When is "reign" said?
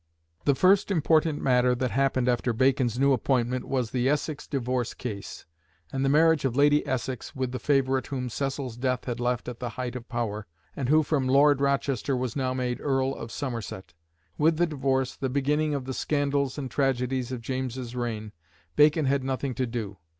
17.95-18.31